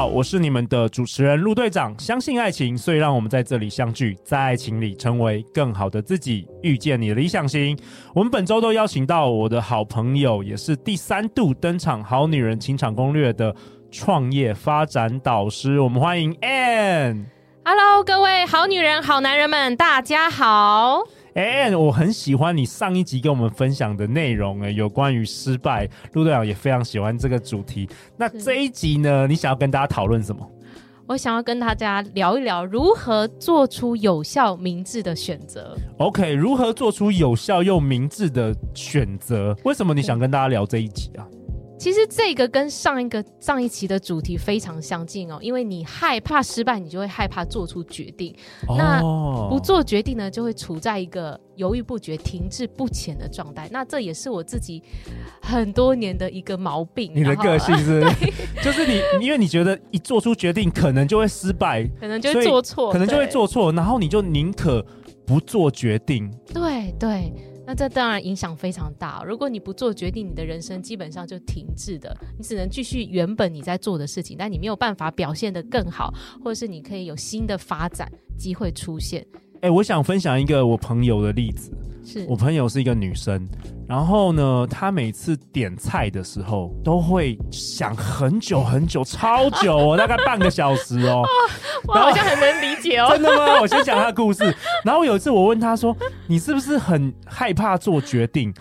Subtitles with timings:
[0.00, 1.94] 好，我是你们的主持人陆队长。
[1.98, 7.78] 相信爱情，所以让我们在这里相聚，在爱情里成为更好的自己，遇见你的理想型。
[8.14, 13.54] 我们本周都邀请到我的好朋友，也是第三度登场《好女人情场攻略》的
[13.90, 15.78] 创业发展导师。
[15.78, 17.26] 我们欢迎 Ann。
[17.62, 21.02] Hello，各位好女人、好男人们，大家好。
[21.34, 27.88] 哎，我很喜欢你上一集跟我们分享的内容，哎，有关于失败，陆队长也非常喜欢这个主题。
[28.16, 30.44] 那这一集呢，你想要跟大家讨论什么？
[31.06, 35.76] 我想要跟大家聊一聊如何做出有效、明智的选择。
[35.98, 39.56] OK，如何做出有效又明智的选择？
[39.64, 41.26] 为什么你想跟大家聊这一集啊？
[41.80, 48.36] 其实这个跟上一个上一期的主题非常相近哦，因为你害怕失败，你就会害怕做出决定。
[48.68, 49.00] 哦、那
[49.48, 53.66] 不做决定呢，就会处在一个犹豫不决、停滞不前的状态。
[53.72, 54.82] 那这也是我自己
[55.40, 57.10] 很多年的一个毛病。
[57.14, 58.02] 你的个性是，
[58.62, 64.84] 就是你，因为你觉得一做出决定，可能就会失败，可能就会做错，可能就会做错，然后你就宁可
[65.24, 66.30] 不做决定。
[66.52, 67.32] 对对。
[67.70, 69.22] 那这当然影响非常大。
[69.24, 76.12] 如果你不做决定，你的人生基本上就停滞的，你只能继续原本你在做的事情，但你没有办法表现得更好，
[76.42, 79.24] 或者是你可以有新的发展机会出现。
[79.62, 81.70] 哎、欸，我想分享一个我朋友的例子。
[82.02, 83.46] 是我朋友是一个女生，
[83.86, 91.22] 然后呢，她每次点菜的时候都会想很久很久，超久哦，大概半个小时哦。
[91.86, 93.08] 我好像很能理解哦。
[93.12, 93.60] 真的吗？
[93.60, 94.42] 我先讲她的故事。
[94.82, 95.94] 然后有一次我问她说
[96.26, 98.52] ：“你是不是很害怕做决定？”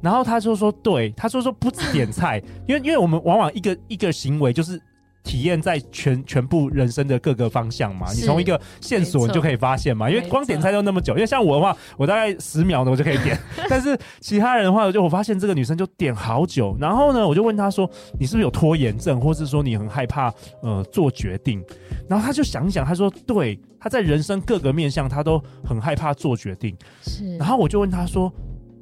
[0.00, 4.80] 然后她就说：“对。”她说：“说不止点菜，因为因为我们往往一个一个行为就是。”
[5.24, 13.36] 体验在全全部人生的各个方向嘛，你从一个线索你就可以发现嘛，因为光点菜都那么久，因为像我的话，我大概十秒呢我就可以点，
[13.68, 17.90] 但是其他人的话，就我发现这个女生就点好久，然后呢，我就问她说，
[18.20, 21.64] 你是不是有拖延症，或是说你很害怕呃做决定？
[22.06, 28.30] 然后她就想一想，她说对，她在人生各个面向她都很害怕做决定，是，然后我就问她说，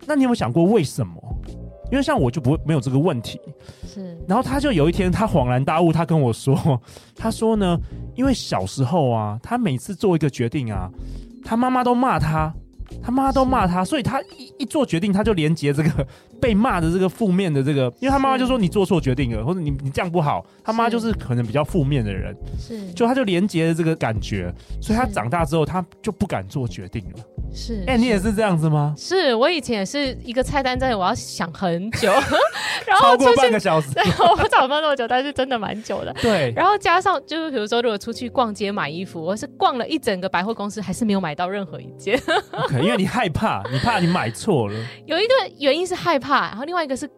[0.06, 1.14] 那你有没有想过为什么？
[1.92, 3.38] 因为像我就不会没有这个问题，
[3.86, 4.18] 是。
[4.26, 6.80] 然后他就有一天他恍然大悟，他跟我说，
[7.14, 7.78] 他说呢，
[8.16, 10.90] 因为小时候啊，他每次做一个决定啊，
[11.44, 12.52] 他妈妈都骂他，
[13.02, 16.06] 他妈妈都骂他，所以他一一做决定，他就连接这个。
[16.40, 27.24] 被骂的这个负面的这个，因为他妈妈就说你做错决定了，或者你你这样不好，他妈就是可能比较负面的人，是，就他就连接了这个感觉，所以他长大之后他就不敢做决定了。
[27.54, 28.94] 是，哎、欸，你也是这样子吗？
[28.96, 32.08] 是我以前也是一个菜单在，我要想很久，
[32.86, 33.88] 然后超过半个小时，
[34.20, 36.12] 我不知道那么久，但是真的蛮久的。
[36.14, 42.18] 对，然后加上就是比如说，如果出去逛街买衣服，我是逛了一整个百货公司，还是没有买到任何一件。
[42.52, 44.74] OK，因为你害怕，你怕你买错了。
[45.06, 46.48] 有一个原因是害怕。
[46.48, 47.08] 然后另外一个是，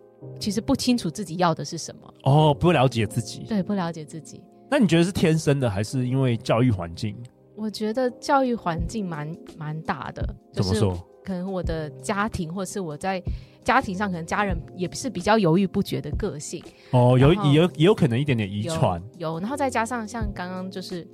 [0.41, 4.43] 其实不清楚自己要的是什么哦，不了解自己，对，不了解自己。
[4.71, 7.17] 那你觉得是天生的，还是因为教育环境？
[7.55, 10.23] 我觉得教育环境蛮蛮大的。
[10.53, 10.99] 怎么说？
[11.25, 13.23] 可能我的家庭，或是我在
[13.63, 16.63] 家庭上，可能家人也是比较犹豫不决的个性。
[16.91, 19.03] 哦，有也有也有可能一点点遗传。
[19.19, 21.07] 有，然后再加上像刚刚就是，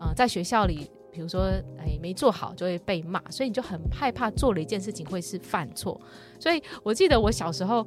[0.00, 0.90] 呃，在学校里。
[1.10, 6.00] 比如说，哎，没做好就会被骂，所以你就很害怕做了一件事情会是犯错。
[6.38, 7.84] 所以我记得我小时候，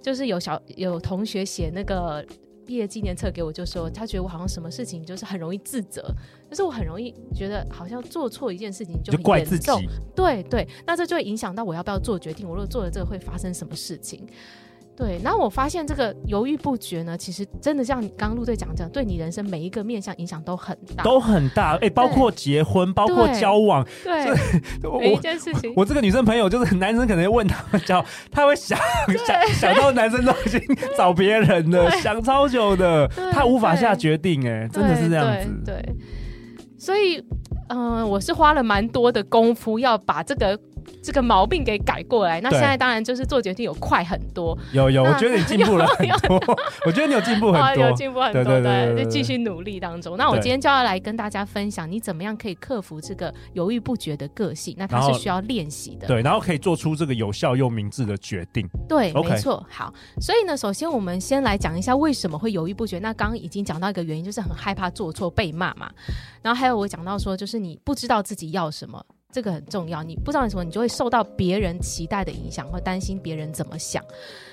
[0.00, 2.24] 就是有小有同学写那个
[2.66, 6.02] 毕业纪念册给我，就说他觉得我好像什么事情就是很容易自责，
[6.48, 9.70] 就是我很容易觉得好像做错一件事情就很严重，就怪自己。
[10.14, 12.48] 对对，那这就会影响到我要不要做决定。
[12.48, 14.26] 我如果做了这个会发生什么事情？
[15.00, 21.76] 对，然后我发现这个犹豫不决呢，其实真的像你刚刚陆队长讲，对你人生每一个面向影响都很大，都很大。
[21.76, 24.26] 哎，包括结婚，包括交往，对，
[25.00, 25.70] 每一件事情。
[25.70, 28.78] 我，我这个女生朋友就是 男生可能问他们交，他会想
[29.26, 30.60] 想想到男生都已经
[30.98, 34.46] 找别人了，想超久的，他无法下决定。
[34.46, 35.62] 哎，真的是这样子。
[35.64, 35.96] 对，对
[36.78, 37.16] 所以
[37.68, 40.60] 嗯、呃，我是花了蛮多的功夫要把这个。
[41.02, 44.56] 这个毛病给改过来，那现在当然就是做决定有快很多。
[44.72, 46.40] 有有，我觉得你进步了 很多。
[46.86, 50.16] 我觉得你有进步很多，有进步很多，对，就继续努力当中。
[50.16, 54.74] 那我今天就要来跟大家分享，你怎么样可以克服这个犹豫不决的个性？
[54.78, 56.06] 那它是需要练习的。
[56.06, 58.68] 对，然后可以做出这个有效又明智的决定。
[58.88, 59.64] 对.没错。
[59.70, 62.98] 好，所以呢，首先我们先来讲一下为什么会犹豫不决。
[62.98, 65.90] 那刚刚已经讲到一个原因，就是很害怕做错被骂嘛。
[66.42, 69.04] 然后还有我讲到说，就是你不知道自己要什么。
[69.32, 70.02] 这个很重要。
[70.02, 74.04] 你不知道为什么，你就会受到别人期待的影响，或担心别人怎么想。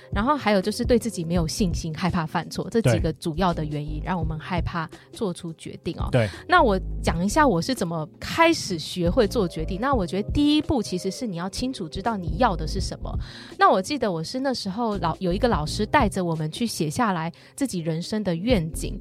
[0.09, 6.07] 然后还有就是对自己没有信心，害怕犯错，这几个主要的原因让我们害怕做出决定哦。
[6.13, 9.81] 对，那我讲一下我是怎么开始学会做决定。
[9.81, 13.13] 那我觉得第一步其实是你要清楚知道你要的是什么。
[13.59, 18.97] 那我记得我是那时候老有一个老师带着我们去写下来自己人生的愿景。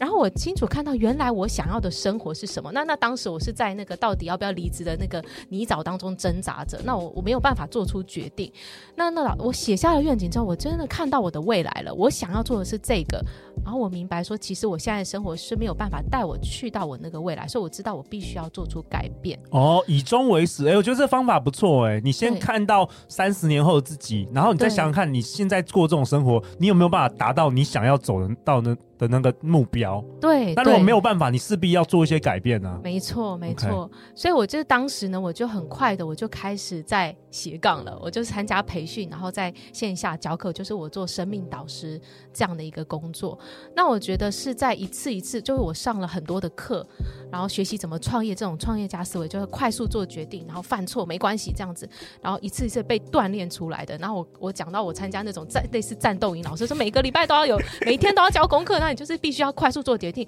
[0.00, 2.72] 然后我清楚看到，原来我想要的生活是什么。
[2.72, 6.80] 那那当时我是在那个到底要不要离职的那个泥沼当中挣扎着。
[6.86, 8.50] 那我我没有办法做出决定。
[8.96, 11.92] 那那老我写下了愿景之后，我真的看到我的未来了。
[11.92, 13.22] 我想要做的是这个。
[13.62, 19.38] 然后我明白说，其实我现在的生活是没有办法带我去到我那个未来，所以我知道我必须要做出改变。
[19.50, 30.04] 哦，以终为始，哎，我觉得这方法不错，哎，你先看到三十年后的自己，然后你再想想看，你现在过这种生活，你有没有办法达到你想要走的到的的那个目标？
[30.20, 30.54] 对。
[30.54, 32.78] 那如果没有办法，你势必要做一些改变啊。
[32.84, 33.90] 没错，没错。
[34.14, 42.00] 所以我就当时呢，我就很快的，我就开始在斜杠了，我就参加培训，然后在线下教课，就是我做生命导师
[42.32, 43.38] 这样的一个工作。
[43.74, 46.86] 那我觉得是在一次一次，就是我上了很多的课，
[47.30, 51.88] 然后学习怎么创业，这种创业家思维就是快速做决定，然后犯错没关系这样子，
[52.20, 53.96] 然后一次一次被锻炼出来的。
[53.98, 60.26] 然后我我讲到我参加那种战类似战斗营，老师说每个礼拜都要有，每一天都要交功课，那你就是必须要快速做决定。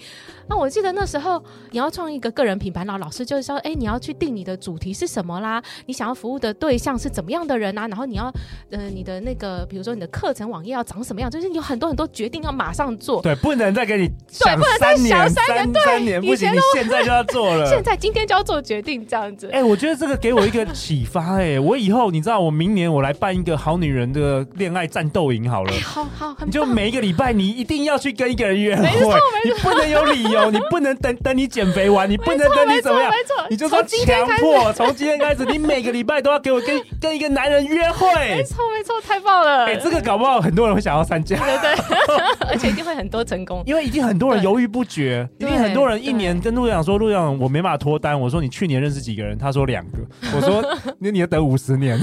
[0.49, 8.33] 那我记得那时候你要创一个个人品牌，然后老师就是说，哎，你要去定你的主题是什么啦，你想要服务的对象是怎么样的人啊，然后你要
[8.71, 13.21] 呃你的那个比如说你的课程网页要长什么样，就是有很多很多决定要马上做。
[13.21, 13.37] 对。
[13.43, 17.67] 不能再给你想三年，三年，三年不行，你现在就要做了。
[17.69, 19.51] 现在今天就要做决定，这样子。
[19.51, 21.41] 哎，我觉得这个给我一个启发。
[21.41, 25.73] 哎，我以后你知道，我明年我来办一个好女人的恋爱战斗营好了。
[25.83, 29.15] 好好，你就每一个礼拜你一定要去跟一个人约会， 没错，
[29.45, 38.09] 你不能有理由，你不能等 等你减肥完，你不能等你怎么样，没错，你就说强迫，从今天开始，你每个礼拜都要给我跟跟一个男人约会。
[38.31, 39.67] 没错，没错，太棒了。
[39.67, 44.23] 哎，这个搞不好很多人会想要参加，对 对，而且一定会很多成功，因为一定很。
[44.23, 49.99] 多人犹豫不决，因为很多人一年跟陆阳说：“陆阳，我没办法脱单。”我说：“你去年认识几个人？”他说：“两个。”
[50.33, 50.65] 我说
[51.01, 51.99] ：“那你要等五十年。”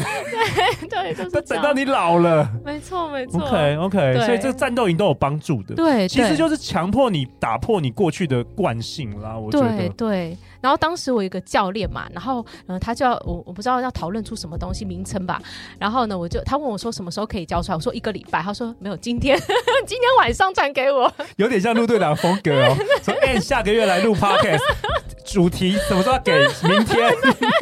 [0.49, 2.49] 对对， 就是等到你老了。
[2.65, 3.41] 没错没错。
[3.41, 5.75] OK OK，所以这个战斗营都有帮助的。
[5.75, 9.37] 对，其实就是强迫你打破你过去的惯性啦。
[9.37, 10.37] 我觉得对对。
[10.61, 15.41] 然后当时我有一个教练嘛，然后嗯，他就要我我不知道要讨论出什么东西名称吧。
[15.79, 17.75] 然后呢，我就他问我说什么时候可以交出来？
[17.75, 18.41] 我说一个礼拜。
[18.41, 19.39] 他说没有，今天
[19.87, 21.09] 今天晚上传给我。
[21.37, 22.75] 有点像陆队长风格哦。
[23.01, 24.59] 说哎，下个月来录 Podcast，
[25.31, 26.31] 主题什么时候要给？
[26.67, 27.09] 明天。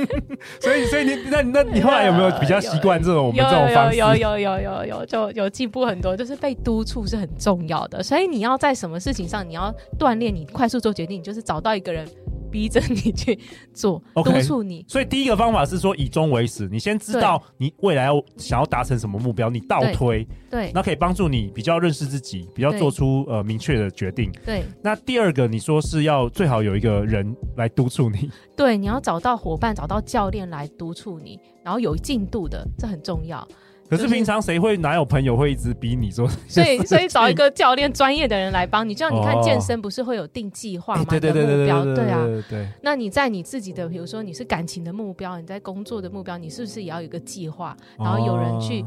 [0.59, 3.97] 所以所以你那那你后来有没有比较习惯这种我们这种方式？
[3.97, 6.17] 有有有有有有就有进步很多。
[6.17, 12.07] 就是被督促是很重要的，所以你要在什么事情上你要锻炼你快速做决定，就是找到一个人。
[12.49, 13.37] 逼着你去
[13.73, 14.85] 做，okay, 督促你。
[14.87, 24.31] 所以第一个方法是说以终为始，你先知道你未来要想要达成什么目标，你倒推，对，那可以帮助你比较认识自己，比较做出呃明确的决定。
[24.45, 24.63] 对。
[24.81, 33.47] 那第二个你说是要最好有一个人来督促你， 对，你要找到伙伴，找到教练来督促你，然后有进度的，这很重要。
[33.89, 36.27] 可是平常谁会哪有朋友会一直逼你做？
[36.47, 41.05] 所以所以找一个教练专业的人来帮你，就像你看健身不是会有定计划吗？
[41.09, 42.27] 对对对对对对，对啊。
[42.49, 42.67] 对。
[42.81, 47.75] 那你在你自己的，比如说你是感情的目标，你在工作的目标，你是不是也要有一个计划？
[47.97, 48.83] 然后有人去，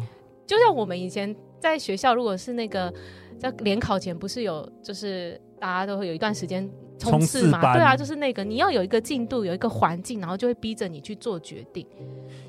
[0.46, 2.92] 就像我们以前在学校，如果是那个
[3.38, 6.68] 在联考前，不是有就是大家都会有一段时间。
[7.00, 11.84] 冲刺嘛，对啊，就是那个你要有一个进度，有一个环境，然后就会逼着你去做决定。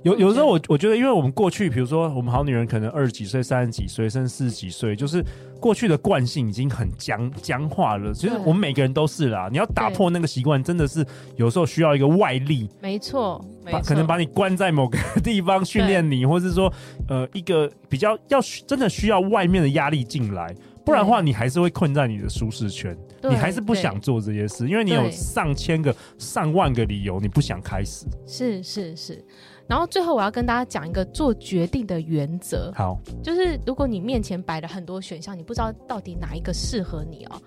[0.04, 5.24] 有有时候我我觉得，因为我们过去，比如说我们好女人可能二十几岁、三十几岁，甚至四十几岁，就是
[5.60, 8.14] 过去的惯性已经很僵僵化了。
[8.14, 11.06] 其实我们每个人都是啦，你要打破那个习惯，真的是
[11.36, 12.68] 有时候需要一个外力。
[12.82, 16.72] 没错，把，可能把你关在某个 地方训练你，或是说
[17.08, 20.54] 呃一个比较要真的需要外面的压力进来。
[20.86, 28.06] 不然的话，你还是会困在你的舒适圈，你还是不想做这些事，因为你有上千个、上万个理由，你不想开始。
[28.26, 29.24] 是是是，
[29.68, 32.72] 然后最后我要跟大家讲一个做决定的原则。
[32.76, 37.42] 好，就是如果你面前摆了很多选项，你不知道到底哪一个适合你哦，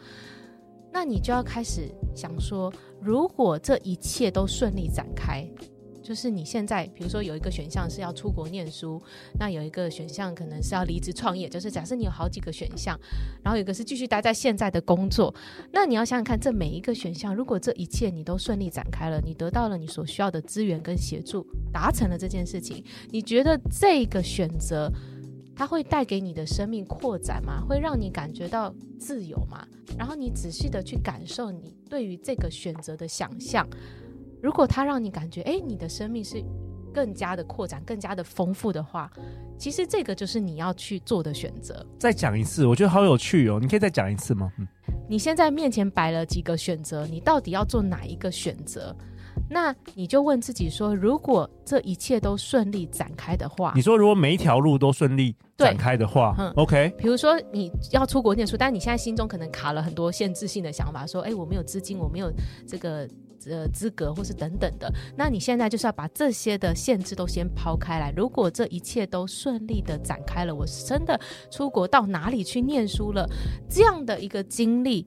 [0.93, 5.45] 那你就要开始想说，如果这一切都顺利展开。
[6.05, 9.03] 就是你现在，比如说有一个选项是要出国念书，
[9.41, 11.49] 那有一个选项可能是要离职创业。
[11.49, 12.95] 就是假设你有好几个选项，
[13.43, 15.35] 然后有一个是继续待在现在的工作，
[15.73, 24.93] 那你要想想看，这每一个选项，如果这一切你都顺利展开了，你得到了你所需要的资源跟协助，达成了这件事情，你觉得这个选择
[25.57, 27.65] 它会带给你的生命扩展吗？
[27.67, 29.67] 会让你感觉到自由吗？
[29.97, 33.67] 然后你仔细的去感受你对于这个选择的想象。
[34.45, 36.45] 如果它让你感觉，哎，你的生命是
[36.93, 39.11] 更加的扩展、更加的丰富的话，
[39.57, 41.75] 其实这个就是你要去做的选择。
[41.99, 43.59] 再讲一次，我觉得好有趣哦！
[43.59, 44.53] 你可以再讲一次吗？
[44.59, 44.69] 嗯，
[45.09, 48.95] 你现在面前摆了几个选择，你到底要做哪一个选择？
[49.49, 56.93] 那你就问自己说：如果这一切都顺利展开的话，你说如果每一条路都顺利展开的话，嗯，OK。
[56.99, 62.31] 比如说你要出国念书，但你现在心中可能卡了很多限制性的想法，说：哎，我没有资金，我没有
[62.67, 63.09] 这个
[63.51, 64.93] 呃资格，或是等等的。
[65.17, 68.13] 那你现在就是要把这些的限制都先抛开来。
[68.17, 71.21] 如果这一切都顺利的展开了，我真的
[71.51, 73.29] 出国到哪里去念书了，
[73.69, 75.07] 这样的一个经历。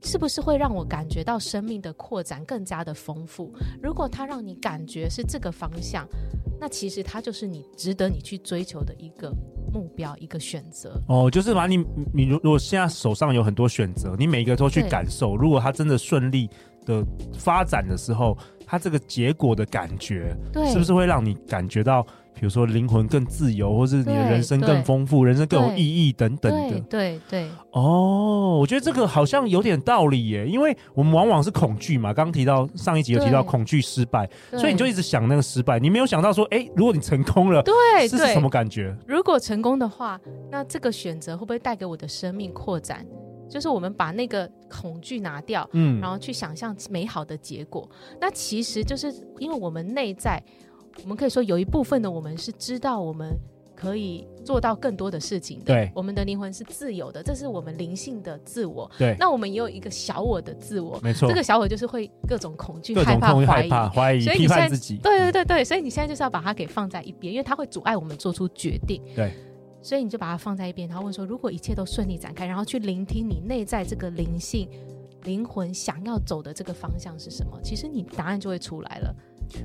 [0.00, 3.52] 是不是会让我感觉到生命的扩展更加的丰富？
[3.82, 6.06] 如果它让你感觉是这个方向，
[6.60, 9.32] 那其实它就是你值得你去追求的一个
[9.74, 11.02] 目标，一个选择。
[11.08, 16.48] 哦，就是把你你如果现在手上有很多选择，你每一个都去感受，如果它真的顺利
[16.88, 17.06] 的
[17.38, 22.04] 发展的时候，它这个结果的感觉，对，是不是会让你感觉到？
[22.40, 26.78] 比如说灵魂更自由，或是你的人生更丰富，人生更有意义等等的。
[26.82, 27.48] 对对对。
[27.72, 32.14] 哦，我觉得这个好像有点道理耶，因为我们往往是恐惧嘛。
[32.14, 38.96] 刚刚提到上一集有提到恐惧失败，所以你就一直想那个失败，你没有想到说，哎，如果你成功了，对，是什么感觉？
[39.04, 43.04] 如果成功的话，那这个选择会不会带给我的生命扩展？
[43.48, 47.88] 就是我们把那个恐惧拿掉，嗯，然后去想象美好的结果。
[48.20, 50.42] 那其实就是因为我们内在。
[51.04, 53.32] 我们可以说有一部分的我们是知道我们
[53.76, 55.66] 可以做到更多的事情的。
[55.66, 58.90] 对，我们的灵魂是自由的，这是我们灵性的自我。
[58.98, 60.98] 对，那我们也有一个小我的自我。
[61.00, 64.96] 没错，这个小我就是会各种恐惧、害怕、怀疑、怀疑、批判自己。
[64.96, 69.00] 对对对对，所以你现在就是要把它给放在一边，因为它会阻碍我们做出决定。
[69.14, 69.32] 对，
[69.80, 74.68] 所以你就把它放在一边，然后问说：如果一切都顺利展开，然后去聆听你内在这个灵性、
[75.24, 77.58] 灵魂想要走的这个方向是什么？
[77.62, 79.14] 其实你答案就会出来了。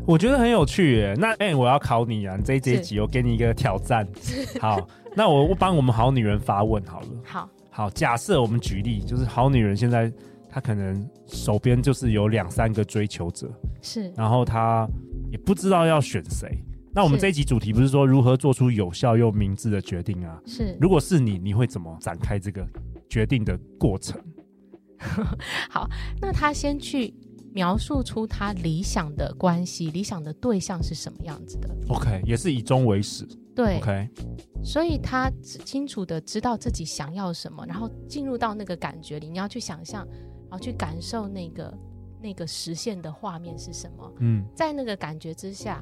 [0.06, 2.38] 我觉得很有趣耶，那哎、欸，我要考你啊！
[2.46, 4.08] 这一这一集我给你一个挑战。
[4.62, 7.08] 好，那我我帮我们好女人发问好了。
[7.26, 10.10] 好，好，假设我们举例，就是好女人现在
[10.50, 13.52] 她可能手边就是有两三个追求者，
[13.82, 14.88] 是，然后她
[15.32, 16.64] 也不知道要选谁。
[16.94, 20.40] 那我们这一集主题不是说如何做出有效又明智的决定啊？
[20.46, 22.68] 是，如果是你，你会怎么展开这个
[23.10, 24.22] 决定的过程？
[25.70, 25.90] 好，
[26.22, 27.14] 那他先去。
[27.56, 33.24] 描述出他理想的关系，理想的对象是什么样子的？OK，也是以终为始。
[33.56, 34.10] 对，OK，
[34.64, 35.32] 所以他
[35.64, 40.04] 清楚的知道自己想要什么，然后进入到那个感觉里，你要去想象，
[40.50, 41.72] 然后去感受那个
[42.20, 44.12] 那个实现的画面是什么。
[44.22, 45.80] 嗯，在那个感觉之下，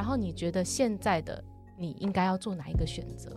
[0.00, 1.44] 然后你觉得现在的
[1.76, 3.30] 你应该要做哪一个选择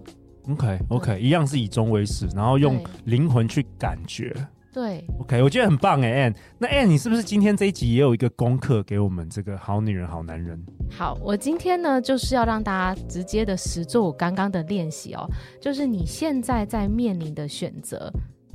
[0.48, 4.34] okay, 一样是以终为始，然后用灵魂去感觉。
[4.72, 6.36] 对，OK，我觉得很棒哎，Ann。
[6.58, 10.58] 那 Ann，你是不是今天这一集也有一个功课给我们这个好女人、好男人？
[10.89, 15.29] 好，我今天呢就是要让大家直接的实做我刚刚的练习哦，
[15.60, 18.10] 就是你现在在面临的选择，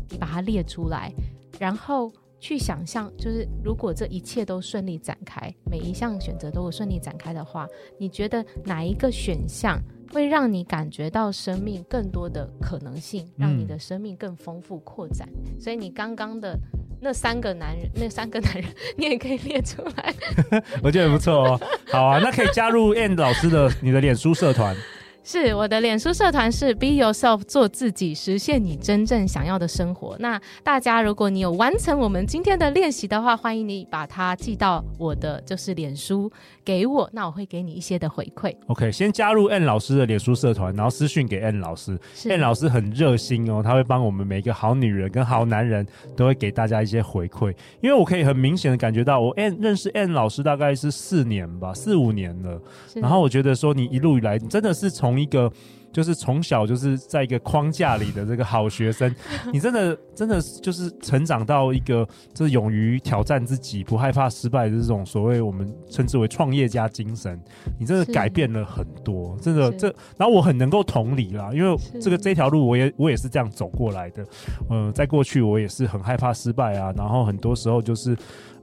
[0.09, 1.13] 你把它列出来，
[1.59, 7.67] 然后去想象，就是如果这一切都顺利展开，每一项选择都顺利展开的话，
[7.99, 9.81] 你觉得哪一个选项？
[10.11, 15.29] 会让你感觉到生命更多的可能性，让你的生命更丰富扩展。
[15.45, 16.59] 嗯、所以你刚刚的
[16.99, 18.65] 那三个男人，那三个男人，
[18.97, 20.15] 你也可以列出来。
[20.83, 21.61] 我觉得不错哦。
[21.89, 24.75] 好啊，那可以加入 Ann 老师的你的脸书社团。
[25.31, 30.17] 是我的脸书社团是 Be Yourself，做自己，实现你真正想要的生活。
[30.21, 36.33] 那大家，如果你有完成我们今天的练习的话，欢迎你把它寄到我的就是脸书
[36.65, 38.57] 给我，那我会给你一些的回馈。
[38.69, 41.99] OK，先加入 Ann 老师的脸书社团，然后私讯给 Ann 老师。
[42.25, 47.55] Ann 老师很热心哦，他会帮我们每一个好女人跟好男人都会给大家一些回馈。
[47.83, 52.59] 因为我可以很明显的感觉到，我 Ann 认识 Ann 老师大概是四年吧，四五年了。
[52.95, 55.51] 然后我觉得说，你一路以来真的是从一个
[55.91, 59.13] 就是从小就是在一个框架里的这个好学生，
[59.53, 67.41] 你真的真的就是成长到一个就是勇于挑战自己、不害怕失败的这种所谓我们称之为创业家精神，
[67.79, 69.89] 你真的改变了很多，真的这。
[70.19, 74.23] 然后我很能够同理啦，因为这个这条路我也我也是这样走过来的。
[74.69, 78.13] 嗯、呃，在过去我也是很害怕失败啊，然后很多时候就是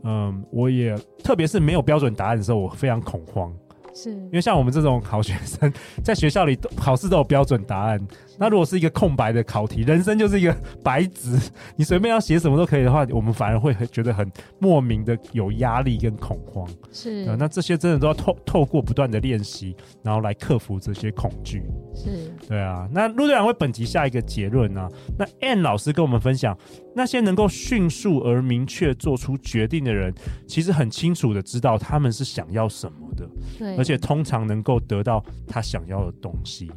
[0.04, 3.52] 嗯、呃，我也特别是没有标准答案的时候，我非常恐慌。
[3.96, 5.72] 是，因为像我们这种好学生，
[6.04, 8.00] 在学校里考试都有标准答案，
[8.38, 11.40] 那如果是一个空白的考题，人生就是一个白纸，
[11.76, 16.68] 你随便要写什么都可以的话，我们反而会很觉得很莫名的有压力跟恐慌。
[16.92, 21.64] 是、呃，那这些真的都要透透过不断的练习，然后来克服这些恐惧。
[21.94, 22.88] 是，对啊。
[22.92, 24.90] 那陆队长为本集下一个结论呢、啊？
[25.18, 26.58] 那 Ann 老师跟我们分享，
[26.94, 30.14] 那些能够迅速而明确做出决定的人，
[30.48, 36.70] 其实很清楚的知道他们是想要什么的，对，而且通常能够得到他想要的东西。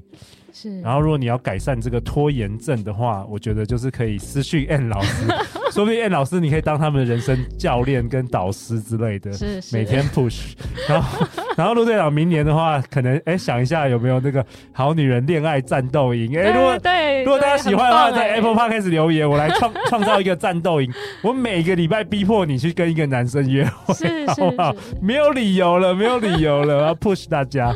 [0.60, 5.26] 是，然后如果你要改善这个拖延症的话，我觉得就是可以私讯 Ann 老师，
[5.70, 10.54] 说不定 Ann 老师你可以当他们的人生教练跟导师之类的，是，是每天 push。
[10.88, 16.36] 然后， 然后陆队长明年的话，可能哎想一下有没有那个好女人恋爱战斗营？
[16.36, 20.92] 哎，如果对，如果大家喜欢的话，在 Apple Podcast 开始留言，我来创创造一个战斗营。
[21.22, 24.74] 我每个礼拜逼迫你去跟一个男生约会，好不好？
[25.00, 27.74] 没有理由了，没有理由了，我要 push 大家。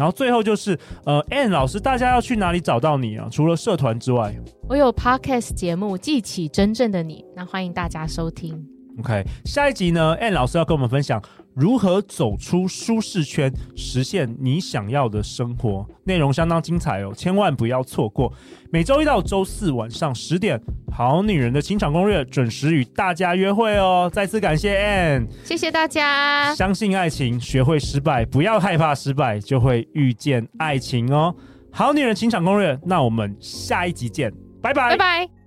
[0.00, 3.28] 然后最后就是，呃，Ann 老师，大家要去哪里找到你啊？
[3.30, 4.34] 除了社团之外，
[4.66, 8.79] 我有 Podcast 节目《记起真正的你》，那欢迎大家收听。
[8.98, 11.22] OK，下一集呢，Ann 老师要跟我们分享
[11.54, 18.32] 如何走出舒适圈，实现你想要的生活，内容相当精彩哦，千万不要错过。
[18.70, 20.58] 每周一到周四晚上十点，
[20.92, 24.10] 《好女人的情场攻略》准时与大家约会哦。
[24.12, 26.54] 再次感谢 Ann，谢谢大家。
[26.54, 31.34] 相信爱情，学会失败，不要害怕失败，就会遇见爱情哦。
[31.72, 35.39] 《好女人情场攻略》，那我们下一集见，拜拜，拜拜。